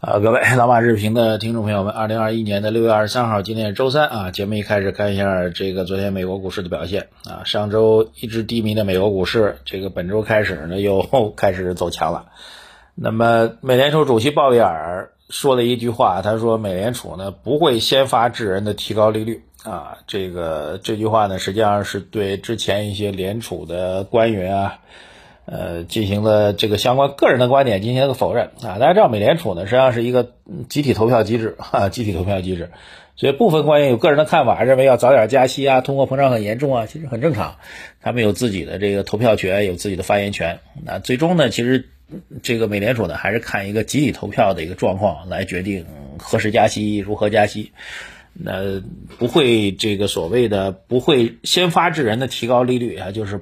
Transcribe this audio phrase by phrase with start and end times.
[0.00, 4.30] 啊，各位老马日评的听众朋友们，二零二一年的六月二十三号，今天是周三啊。
[4.30, 7.42] 节目一开始看一下这个昨天美国股市的表现啊。
[7.44, 11.02] 上周一直低迷的美国股市，这个本周开始呢又
[11.36, 12.28] 开始走强了。
[12.94, 19.98] 那么美联储主席鲍威尔说了一句话，他说美联储呢不会先发制人的提高利率啊。
[20.06, 24.78] 这个这句话呢实际上是对之前一些联储的官员啊。
[25.50, 28.78] 呃，进行了这个相关个人的观点进行了个否认啊。
[28.78, 30.30] 大家知道，美联储呢实际上是一个
[30.68, 32.70] 集体投票机制哈， 集体投票机制，
[33.16, 37.56] 所以部分官员有个人的看法，认为要早点加息啊，通货膨胀很严重啊，其实很正常。
[38.00, 40.60] 他们有自己的这个投票权，有自己的发言权。
[40.84, 41.88] 那最终呢，其实
[42.44, 45.84] 这个美联储呢还是看一个集体投票的一个状况来决定
[46.16, 47.72] 何时加息，如何加息。
[48.32, 48.80] 那
[49.18, 53.40] 不会这个所谓的不会先发制人的提高利率啊，就是。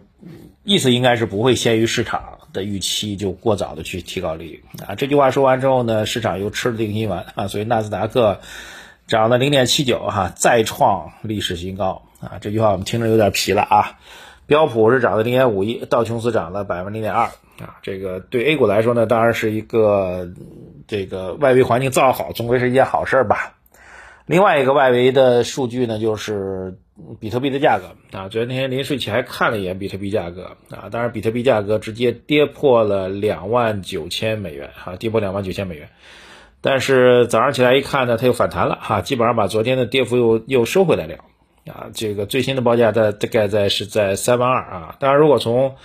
[0.68, 4.94] 意思应该是不会先于市场的预期就过早的去提高利率啊。
[4.96, 8.40] 这句话说完之后呢，市场又吃了定心丸啊，所以纳斯达克
[9.06, 12.36] 涨了零点七九哈，再创历史新高啊。
[12.42, 13.98] 这句话我们听着有点皮了啊。
[14.44, 17.24] 标普是涨了零点五一，道琼斯涨了百分之零点二
[17.60, 17.78] 啊。
[17.80, 20.28] 这个对 A 股来说呢，当然是一个
[20.86, 23.54] 这个外围环境造好，总归是一件好事吧。
[24.28, 26.78] 另外一个外围的数据呢，就是。
[27.20, 27.94] 比特币的价格。
[28.18, 30.56] 啊，昨天临睡前还看了一眼比特币价格。
[30.68, 34.70] 啊，当然比特币价格直接跌破了两万九千美元。
[34.74, 35.90] 哈，跌破两万九千美元，
[36.60, 38.76] 但是早上起来一看呢，它又反弹了。
[38.80, 41.18] 哈，基本上把昨天的跌幅又又收回来了。
[41.72, 44.62] 啊，这个最新的报价在大概在是在三万二。
[44.64, 45.76] 啊，当然如果从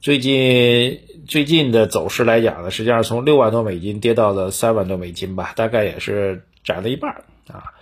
[0.00, 7.74] 最近最近的走势来讲呢，实际上从六万多美金跌到了三万多美金吧，大概也是涨了一半啊。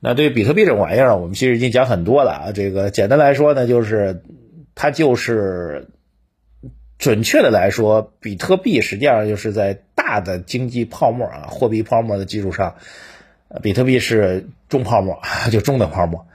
[0.00, 2.52] 那对于比特币这种玩意儿，我们其实已经讲很多了啊。
[2.52, 4.22] 这个简单来说呢，就是
[4.74, 5.88] 它就是
[6.98, 12.76] 准确的来说，比特币实际上就是在大的经济泡沫啊、货币泡沫的基础上，
[13.60, 16.26] 比特币是中泡沫， 就中等泡沫。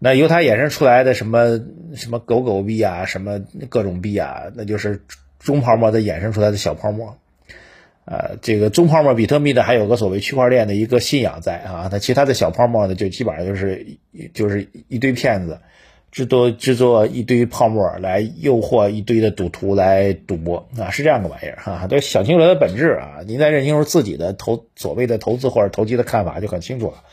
[0.00, 1.60] 那由它衍生出来的什么
[1.94, 5.02] 什么狗狗币啊、什么各种币啊，那就是
[5.38, 7.18] 中泡沫的衍生出来的小泡沫。
[8.04, 11.88] 呃，这个中泡沫比特币呢，还有个所谓区块链的一个信仰在啊。
[11.92, 13.86] 那其他的小泡沫呢，就基本上就是
[14.34, 15.60] 就是一堆骗子
[16.10, 21.86] 制作制作一堆泡沫来诱惑一堆的赌徒来赌博啊，是这样个玩意儿哈。
[21.86, 27.04] 都想清楚它的本质啊，您再认清楚自己的投所谓的投资或者投机的看法就很清楚了。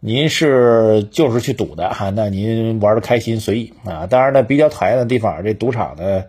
[0.00, 4.08] 您是就是去赌的哈，那您玩的开心随意啊。
[4.08, 6.24] 当然呢，比较讨厌的地方，这赌场呢。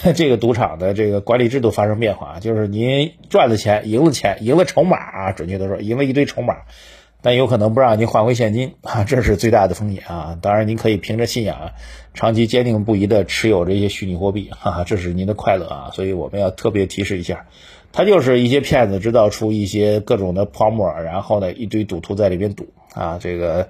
[0.14, 6.54] 这个赌场的这个管理制度发生变化，就是您赚了钱、赢了钱、赢了筹码啊，准确的说，赢了一堆筹码，
[7.20, 10.38] 但有可能不让您换回现金 啊，这是最大的风险啊。
[10.40, 11.72] 当然，您可以凭着信仰，
[12.14, 15.90] 长期坚定不移的持有这些虚拟货币，哈哈，这是您的快乐啊。
[15.92, 17.46] 所以我们要特别提示一下，
[17.92, 23.68] 他就是一些骗子制造出一些各种的泡沫，然后呢，一堆赌徒在里边赌啊，这个。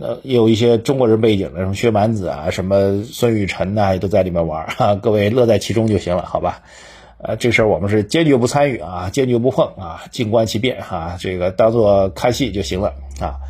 [0.00, 4.94] 呃，也有一些中国人背景的，什么薛蛮子啊，什么孙雨辰呐，也都在里面玩哈。
[4.94, 6.62] 各位乐在其中就行了，好吧？
[7.20, 11.16] 呃，这事儿我们是坚决不参与啊，坚决不碰啊，静观其变哈。
[11.18, 13.40] 这个当做看戏就行了啊。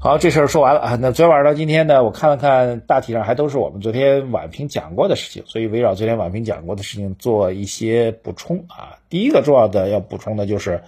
[0.00, 0.98] 好，这事儿说完了啊。
[1.00, 8.98] 那昨天晚上到今天呢，我看了看，大体上还都是我们昨天晚评讲过的事情，所以围绕昨天晚评讲过的事情做一些补充啊。
[9.08, 10.82] 第一个重要的要补充的就是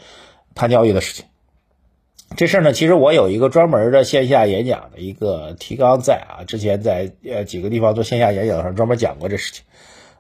[0.55, 1.25] 碳交易的事情。
[2.35, 9.65] 这事儿呢，其实我有一个专门的线下演讲的一个提纲在啊，之前在呃几个地方做线下演讲上专门讲过这事情，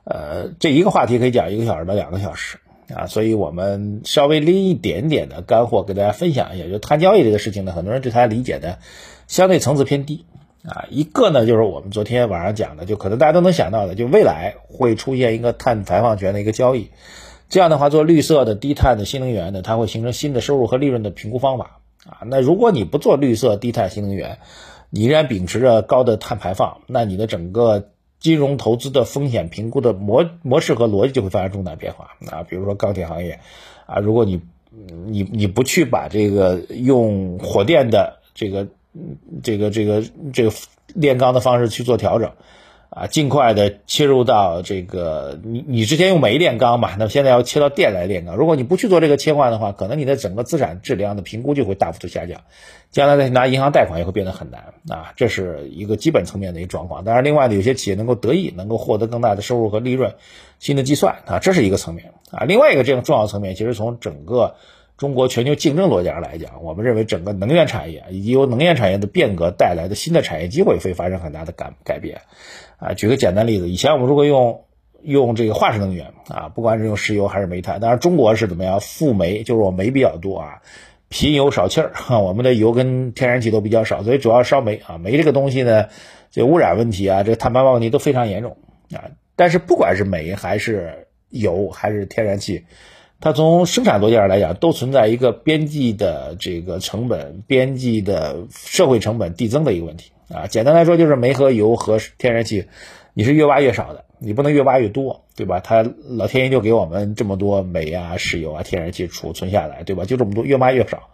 [0.04, 2.58] 呃，这一个话题可以讲一个小时到两个小时
[2.94, 8.78] 啊，所以我们稍微拎一点点的干货给大家分享一下，就碳交易这个事情呢，很多人对它理解的
[9.26, 10.24] 相对层次偏低
[10.64, 10.86] 啊。
[10.88, 16.90] 一个呢，就是我们昨天晚上讲的，就可能大家都能想到的，就未来会出现一个碳排放权的一个交易，
[17.48, 21.80] 这样的话做绿色的低碳的新能源呢，它会形成新的收入和利润的评估方法。
[22.08, 24.38] 啊，那如果你不做绿色低碳新能源，
[24.90, 27.90] 你依然秉持着高的碳排放，那你的整个
[28.20, 32.42] 金融投资的风险评估的模模式和逻辑就会发生重大变化啊。
[32.42, 33.40] 比如说钢铁行业，
[33.86, 34.40] 啊，如果你
[35.06, 38.68] 你你不去把这个用火电的这个
[39.42, 40.02] 这个这个
[40.32, 40.52] 这个
[40.94, 42.32] 炼钢的方式去做调整。
[42.88, 48.36] 啊，尽快的切入到这个，你你之前用煤炼钢嘛，那么现在要切到电来炼钢。
[48.36, 52.40] 如果你不去做这个切换的话，可能你的整个资产质量的评估就会大幅度下降，
[52.90, 55.12] 将来再拿银行贷款也会变得很难啊。
[55.16, 57.04] 这是一个基本层面的一个状况。
[57.04, 60.14] 当然，另外呢，有些企业能够得益，能够获得更大的收入和利润，
[60.58, 62.44] 新的计算啊，这是一个层面啊。
[62.44, 64.54] 另外一个这样重要层面，其实从整个
[64.98, 72.22] 中国全球竞争逻辑上来讲，我们认为整个能源产业以及由能源产业的变革带来的新的产业机会会发生很大的改改变。
[72.78, 74.64] 啊，举个简单例子，以前我们如果用
[75.02, 77.80] 用这个化石能源啊，不管是用石油还是煤炭。
[77.80, 78.80] 当然，中国是怎么样？
[78.80, 80.62] 富煤，就是我煤比较多啊，
[81.08, 81.92] 贫油少气儿。
[82.20, 84.98] 我们的油跟天然气都比较少，所以主要烧煤啊。
[84.98, 85.88] 煤这个东西呢，
[86.30, 88.56] 这污染问题啊，这碳排放问题都非常严重
[88.92, 89.10] 啊。
[89.36, 92.64] 但是不管是煤还是油还是天然气，
[93.18, 100.46] 它从生产逻辑上来讲，都存在一个边际的这个成本、边际的社会成本递增的一个问题啊。
[100.46, 102.66] 简单来说，就是煤和油和天然气，
[103.14, 105.60] 你是越挖越少的，你不能越挖越多，对吧？
[105.60, 110.04] 它老天爷就给我们这么多煤啊、石油啊、天然气储存下来，对吧？
[110.04, 111.08] 就这么多，越挖越少。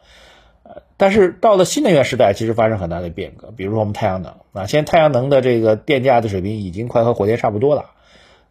[0.64, 3.52] 呃，但是到了新能源时代，其实发生很大的变革。
[3.56, 7.90] 比如说我们太阳能啊，现在太阳能的这个电价的水平已经快和火电差不多了。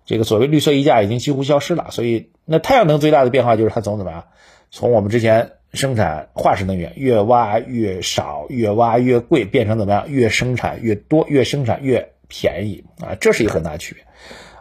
[0.05, 4.25] 这个所谓绿色溢价已经几乎消失了，所以那太阳能最大的变化就是它从怎么样，
[4.71, 14.03] 从我们之前生产化石能源越挖越少，越挖越贵，变成怎么样，越生产越多，越生产越便宜啊，这是一个很大区别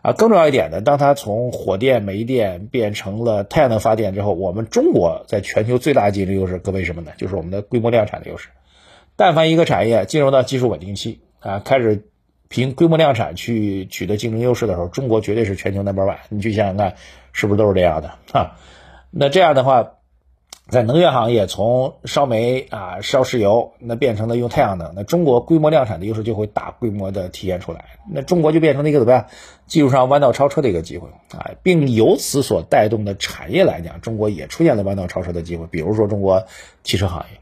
[0.02, 0.12] 啊。
[0.12, 7.12] 更重要一点呢，当它从火电、煤电变成了太阳能发电之后，我们中国在全球最大的竞争优势，各位什么呢？
[7.16, 8.50] 就是我们的规模量产的优势。
[9.16, 12.04] 但凡一个产业进入到技术稳定期啊，开始。
[12.50, 16.16] 凭规模量产去取得竞争优势的时候，中国绝对是全球 number one。
[16.30, 16.96] 你去想想看，
[17.32, 18.56] 是不是都是这样的啊？
[19.12, 19.92] 那这样的话，
[20.68, 27.84] 在能源行业从烧煤啊、烧石油，那变成了用太阳能，那中国规模量产的优势就会大规模的体现出来。
[28.10, 29.26] 那中国就变成了一个怎么样？
[29.68, 35.68] 技术上弯道超车的一个机会啊，并由此所带动的产业来讲，中国也出现了弯道超车的机会。
[35.68, 36.46] 比如说中国
[36.82, 37.38] 汽车行业。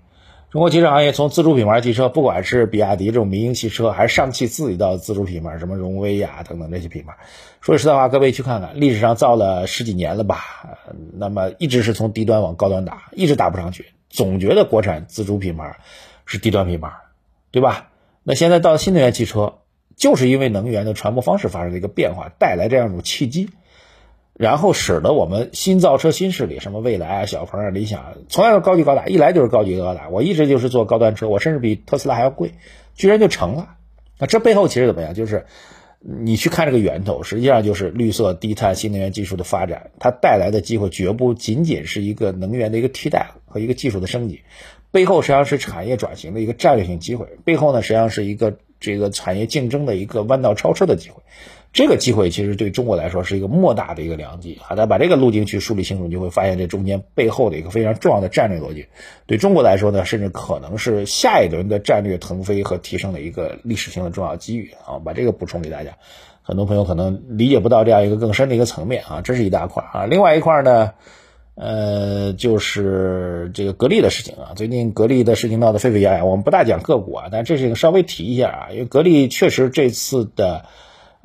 [0.50, 7.18] 中国汽车行业从自主品牌汽车，不管是比亚迪这种民营汽车，还是上汽自己的自主品牌，什么荣威呀等等这些品牌，
[7.60, 10.38] 说句实在话，各位去看看，历史上造了十几年了吧，
[11.12, 15.76] 那么一直是从低端往高端打，一直打不上去，总觉得国产自主品牌
[16.24, 16.92] 是低端品牌，
[17.50, 17.90] 对吧？
[18.22, 19.58] 那现在到新能源汽车，
[19.96, 23.50] 就是因为能源的传播方式发生了一个变化，带来这样一种契机。
[24.38, 30.08] 然后使得我们新造车新势力，什么蔚来啊、小鹏啊、理想，从来都是高级高大，一来就是高级高大。
[30.08, 32.52] 我一直就是做高端车，我甚至比特斯拉还要贵，
[32.94, 33.74] 居然就成了。
[34.16, 35.12] 那这背后其实怎么样？
[35.12, 35.46] 就是
[35.98, 44.42] 你去看这个源头，实际上就是绿色低碳新能源技术的发展，它带来的机会绝不仅仅是一个能源的一个替代和一个技术的升级，
[44.92, 51.22] 背后实际上是产业转型的一个战略性机会，背后呢实际上是一个这个产业竞争的一个弯道超车的机会。
[51.70, 58.86] 这个机会其实对中国来说是一个莫大的一个良机，好的，把这个路径去梳理清楚，你就会发现这中间背后的一个非常重要的战略逻辑。
[59.26, 64.98] 对中国来说呢，甚至可能是下一轮的战略腾飞和提升的一个历史性的重要机遇啊！
[65.04, 65.98] 把这个补充给大家，
[66.42, 70.06] 很多朋友可能理解不到这样一个更深的一个层面啊，这是一大块啊。
[70.06, 70.94] 另外一块呢，
[71.54, 80.64] 呃，就是这个格力的事情啊，最近格力的事情闹得沸沸扬扬，我们不大讲个股啊，但这是稍微提一下啊，因为格力确实这次的。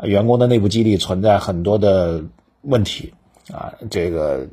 [0.02, 2.24] 员工的内部激励存在很多的
[2.62, 3.14] 问题
[3.52, 4.48] 啊，这个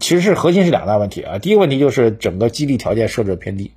[0.00, 1.38] 其实是核心是两大问题啊。
[1.38, 3.72] 第一个问题就是整个激励条件设置偏低，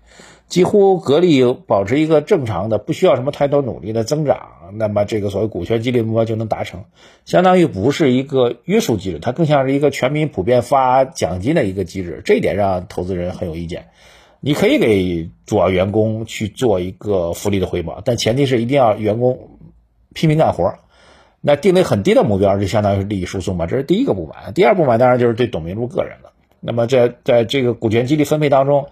[0.48, 6.86] 几乎格力保持一个正常的、不需要什么太多努力的增长，那么这个所谓股权激励目标就能达成，
[7.24, 12.22] 相当于不是一个约束机制，它更像是一个全民普遍发奖金的一个机制。
[12.26, 13.86] 这一点让投资人很有意见。
[14.40, 19.52] 你可以给主要员工去做一个福利的回报，但前提是一定要员工。
[20.16, 20.74] 拼命干活，
[21.42, 24.52] 那定的很低的目标就相当于是利益输送嘛，这是第一个不满。
[24.56, 26.32] 第二不满当然就是对董明珠个人了。
[26.62, 28.88] 那么在在这个股权激励分配当中，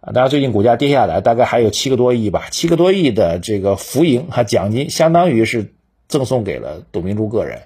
[0.00, 5.72] 啊，当然最近股价跌下来，大概还有七个多亿吧，七个多亿的这个浮盈和奖金，相当于是
[6.06, 7.62] 赠送给了董明珠个人。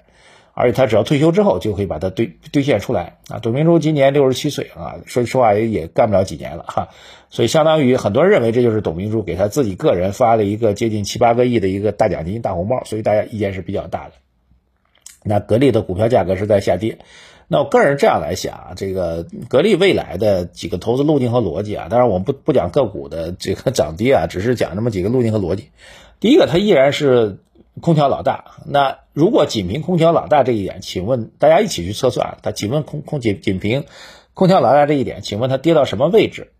[0.55, 3.39] 而且他只要退休之后就可以把它兑兑现出来啊！
[3.39, 6.89] 董明珠今年六十七岁啊，说实话也也干不了几年了哈，
[7.31, 14.11] 所以相当于很多人认为这就是董明珠给他自己个人发了一个接近七八个亿的一个大奖金、大红包，所以大家意见是比较大的。
[15.23, 16.99] 那格力的股票价格是在下跌，
[17.47, 25.69] 那我个人这样来想啊，这个格力未来的几个投资路径和逻辑啊，当然我们不不讲个股的这个 涨跌啊，只是讲那么几个路径和逻辑。
[26.19, 27.39] 第一个，它依然是。
[27.81, 33.85] 空调老大，那如果仅凭空调老大这一点，请问大家一起去测算，它请问空空仅仅凭
[34.33, 36.51] 空调老大这一点，请问它跌到什么位置，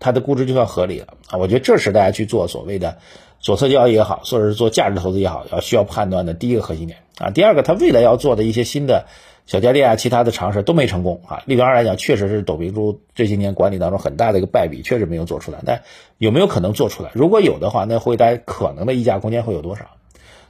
[0.00, 1.38] 它的估值就算合理了啊？
[1.38, 2.98] 我觉得这是大家去做所谓的
[3.38, 7.30] 左侧交易也好，或者是做价值投资也好，要需要判断的第一个核心点啊。
[7.30, 9.06] 第二个，它未来要做的一些新的
[9.46, 11.44] 小家电啊，其他的尝试都没成功啊。
[11.46, 15.60] 立端来讲，确实是董明珠这些年管理当中很大的一个败笔，确实没有做出来。
[15.64, 15.82] 但
[16.18, 17.10] 有没有可能做出来？
[17.14, 19.86] 如果有的话，那会大家可能的溢价空间会有多少？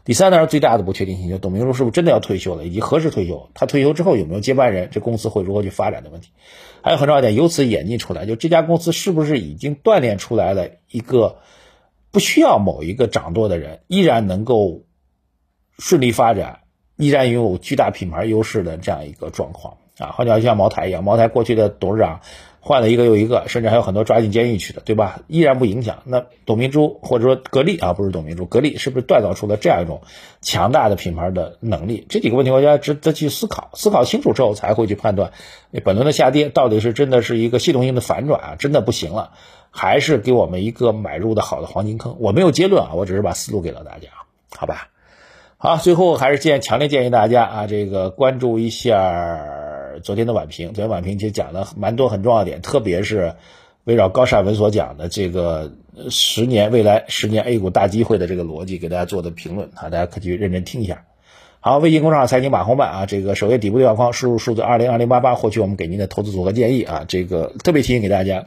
[0.09, 3.51] 第三呢是最大的不确定性，就董明珠是不是真的要退休了，以及何时退休？
[3.53, 4.89] 他退休之后有没有接班人？
[4.91, 6.31] 这公司会如何去发展的问题？
[6.81, 11.41] 还有很重要一点，由此演进出来，就这家公司是不是已经锻炼出来了一个
[12.11, 14.81] 不需要某一个掌舵的人，依然能够
[15.79, 16.61] 顺利发展，
[16.97, 20.07] 依然拥有巨大品牌优势的这样一个状况啊。
[20.07, 22.23] 好像像茅台一样，茅台过去的董事长。
[22.61, 25.21] 换了一个又一个，甚至还有很多抓进监狱去的，对吧？
[25.27, 26.03] 依然不影响。
[26.05, 30.03] 那董明珠或者说格力啊，不是董明珠，格力是不是锻造出了这样一种
[30.43, 32.07] 强大的品牌的能力？
[32.09, 33.71] 这几个问题，我觉得值得去思考。
[33.75, 35.33] 思考清楚之后，才会去判断
[35.85, 39.33] 本轮的下跌到底是真的是一个系统性的反转啊，真的不行了，
[39.71, 42.17] 还是给我们一个买入的好的黄金坑？
[42.19, 44.09] 我没有结论啊，我只是把思路给了大家，
[44.57, 44.89] 好吧？
[45.57, 49.68] 好，最后还是建强烈建议大家啊，这个关注一下。
[50.01, 53.35] 昨天的晚评，昨天晚评其实讲了蛮多很重要的点，特别是
[53.85, 55.73] 围绕高善文所讲的这个
[56.11, 61.05] 十年未来十年 A 股大机会的这个逻辑，给大家做的评论啊，大家可以去认真听一下。
[61.61, 67.05] 好，微信公众号财经马红漫啊，这个首页底部对话框输入数字二零二零八八，获取我们给您的投资组合建议啊。
[67.09, 68.47] 这个特别提醒给大家，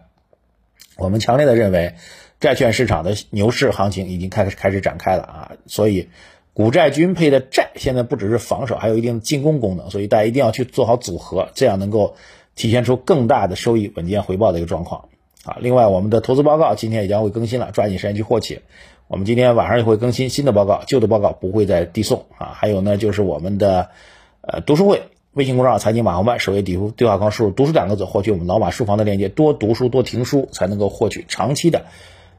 [0.97, 1.95] 我们强烈的认为，
[2.39, 6.09] 债券市场的牛市行情已经开始开始展开了啊，所以。
[6.53, 12.15] 股债均配的债现在不只是防守，还有一定的进攻功能，所以大家一定要去做好组合，这样能够
[12.55, 15.05] 体现出更大的收益、稳健回报的一个状况
[15.45, 15.57] 啊。
[15.61, 18.61] 另外，我们的投资报告今天也将会更新了，抓紧时间去获取。
[19.07, 22.51] 我们今天晚上也会更新新的报告，旧的报告不会再递送啊。
[22.53, 23.89] 还有呢，就是我们的
[24.41, 25.03] 呃读书会
[25.33, 31.85] 微信公众号财经马红漫首页底部对话框输入“读书”两个字，获取我们老马书房的链接，多读书多听书，才能够获取长期的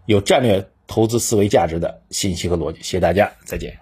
[0.06, 2.78] 有战略投资思维价值的信息和逻辑。
[2.78, 3.81] 谢谢大家，再见。